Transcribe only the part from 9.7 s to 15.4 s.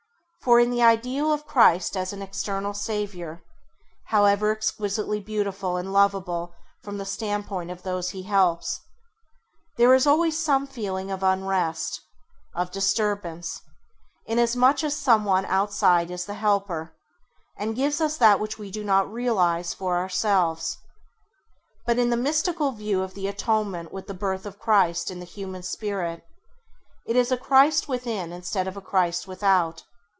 there is always some feeling of unrest, of disturbance, inasmuch as some